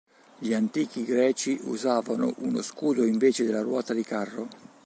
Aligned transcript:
Gli 0.39 0.51
antichi 0.55 1.05
greci 1.05 1.59
usavano 1.65 2.33
uno 2.39 2.63
scudo 2.63 3.05
invece 3.05 3.45
della 3.45 3.61
ruota 3.61 3.93
di 3.93 4.01
carro. 4.01 4.47